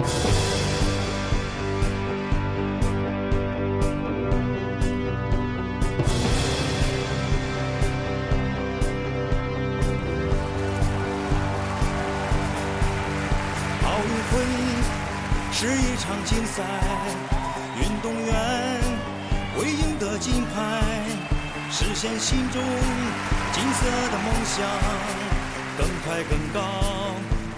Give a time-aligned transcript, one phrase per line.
[0.00, 0.04] 奥
[14.02, 14.40] 运会
[15.52, 16.62] 是一场竞赛，
[17.76, 18.28] 运动员
[19.58, 20.80] 为赢得金牌，
[21.70, 22.62] 实现心中
[23.52, 24.66] 金色的梦想，
[25.76, 26.58] 更快更高，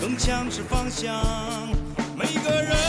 [0.01, 1.82] 更强是方向。
[2.33, 2.82] 一个人。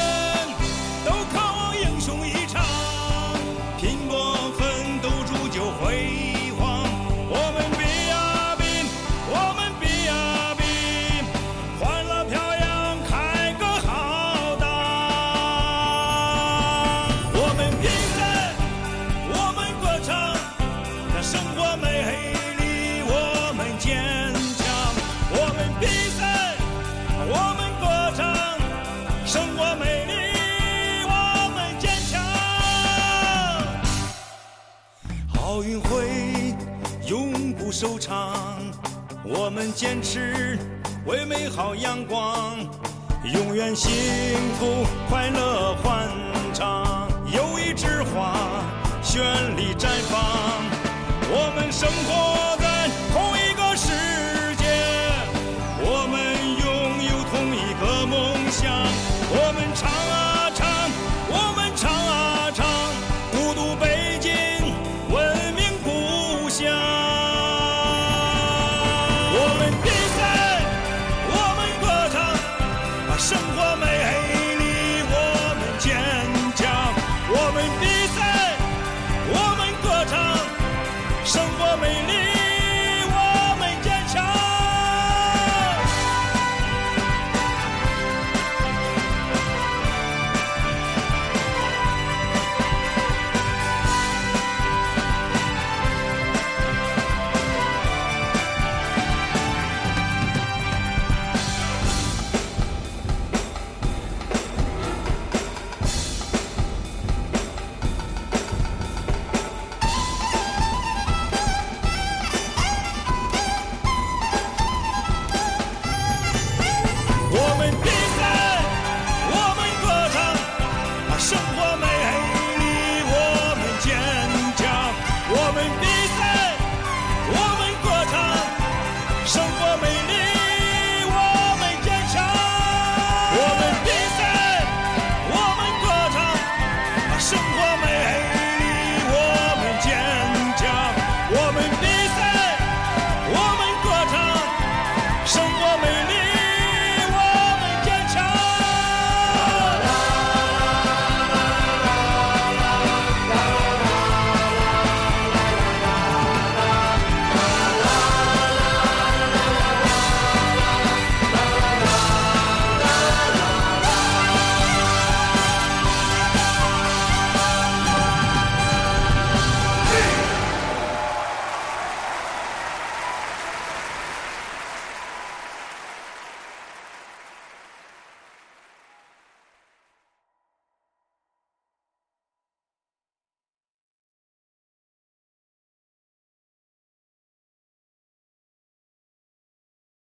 [37.84, 38.62] 收场，
[39.26, 40.58] 我们坚持
[41.06, 42.58] 为美好阳光，
[43.26, 43.92] 永远幸
[44.58, 46.08] 福快乐欢